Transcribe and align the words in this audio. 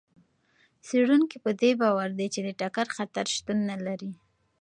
څېړونکي 0.87 1.37
په 1.45 1.51
دې 1.61 1.71
باور 1.81 2.09
دي 2.17 2.27
چې 2.33 2.39
د 2.43 2.49
ټکر 2.59 2.87
خطر 2.95 3.25
شتون 3.35 3.57
نه 3.69 3.77
لري. 3.85 4.11